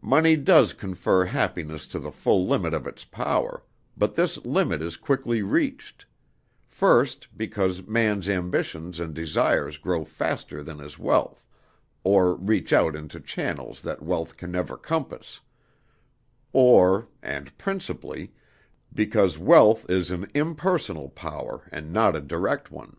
Money 0.00 0.34
does 0.34 0.72
confer 0.72 1.24
happiness 1.26 1.86
to 1.86 2.00
the 2.00 2.10
full 2.10 2.48
limit 2.48 2.74
of 2.74 2.84
its 2.84 3.04
power, 3.04 3.62
but 3.96 4.16
this 4.16 4.44
limit 4.44 4.82
is 4.82 4.96
quickly 4.96 5.40
reached 5.40 6.04
first, 6.66 7.28
because 7.36 7.86
man's 7.86 8.28
ambitions 8.28 8.98
and 8.98 9.14
desires 9.14 9.78
grow 9.78 10.04
faster 10.04 10.64
than 10.64 10.80
his 10.80 10.98
wealth, 10.98 11.46
or 12.02 12.34
reach 12.34 12.72
out 12.72 12.96
into 12.96 13.20
channels 13.20 13.82
that 13.82 14.02
wealth 14.02 14.36
can 14.36 14.50
never 14.50 14.76
compass, 14.76 15.40
or, 16.52 17.06
and 17.22 17.56
principally, 17.56 18.32
because 18.92 19.38
wealth 19.38 19.88
is 19.88 20.10
an 20.10 20.28
impersonal 20.34 21.08
power 21.08 21.68
and 21.70 21.92
not 21.92 22.16
a 22.16 22.20
direct 22.20 22.72
one. 22.72 22.96